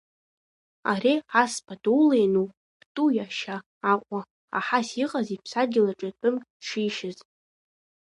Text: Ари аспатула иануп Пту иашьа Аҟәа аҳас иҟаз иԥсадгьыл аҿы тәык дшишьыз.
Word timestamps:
Ари 0.91 1.13
аспатула 1.41 2.15
иануп 2.19 2.49
Пту 2.79 3.07
иашьа 3.13 3.57
Аҟәа 3.91 4.19
аҳас 4.57 4.89
иҟаз 5.03 5.27
иԥсадгьыл 5.35 5.87
аҿы 5.91 6.09
тәык 6.19 6.35
дшишьыз. 6.59 7.17